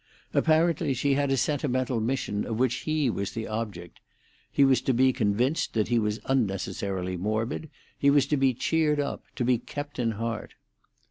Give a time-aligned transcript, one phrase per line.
[0.33, 3.99] Apparently, she had a sentimental mission of which he was the object;
[4.51, 8.99] he was to be convinced that he was unnecessarily morbid; he was to be cheered
[8.99, 10.55] up, to be kept in heart.